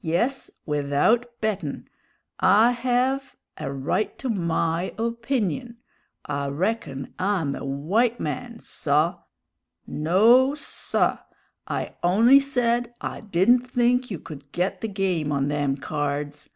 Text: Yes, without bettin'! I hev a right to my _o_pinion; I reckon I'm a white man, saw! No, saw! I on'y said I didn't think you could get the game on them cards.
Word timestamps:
Yes, 0.00 0.50
without 0.64 1.26
bettin'! 1.42 1.88
I 2.40 2.70
hev 2.72 3.36
a 3.58 3.70
right 3.70 4.18
to 4.18 4.30
my 4.30 4.94
_o_pinion; 4.96 5.74
I 6.24 6.46
reckon 6.46 7.12
I'm 7.18 7.54
a 7.54 7.66
white 7.66 8.18
man, 8.18 8.60
saw! 8.60 9.18
No, 9.86 10.54
saw! 10.54 11.18
I 11.68 11.96
on'y 12.02 12.40
said 12.40 12.94
I 13.02 13.20
didn't 13.20 13.66
think 13.68 14.10
you 14.10 14.18
could 14.18 14.52
get 14.52 14.80
the 14.80 14.88
game 14.88 15.30
on 15.30 15.48
them 15.48 15.76
cards. 15.76 16.48